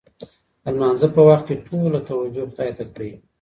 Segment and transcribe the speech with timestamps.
[0.63, 3.11] د لمانځه په وخت کې ټوله توجه خدای ته کړئ.